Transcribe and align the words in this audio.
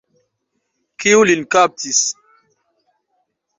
Kiu 0.99 1.19
lin 1.27 1.41
kaptis? 1.53 2.01